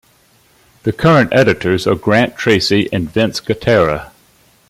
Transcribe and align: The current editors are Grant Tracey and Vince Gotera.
The 0.81 0.93
current 0.93 1.31
editors 1.31 1.85
are 1.85 1.93
Grant 1.93 2.35
Tracey 2.35 2.89
and 2.91 3.07
Vince 3.07 3.39
Gotera. 3.39 4.09